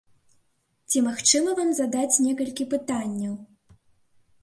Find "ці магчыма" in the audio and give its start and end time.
0.93-1.53